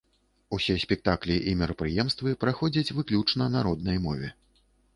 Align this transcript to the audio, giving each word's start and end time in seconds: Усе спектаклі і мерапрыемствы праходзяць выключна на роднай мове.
Усе 0.55 0.75
спектаклі 0.83 1.35
і 1.51 1.53
мерапрыемствы 1.59 2.33
праходзяць 2.47 2.93
выключна 2.99 3.53
на 3.57 3.67
роднай 3.71 3.97
мове. 4.11 4.35